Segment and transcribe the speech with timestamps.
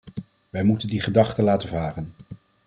[0.49, 2.13] Wij moeten die gedachte laten varen.